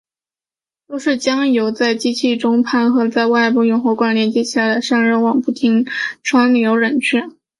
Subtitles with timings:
[0.87, 5.91] 都是将油在机器的中盘里和在外部用喉管连接的散热网不停地
[6.23, 7.29] 穿流冷却。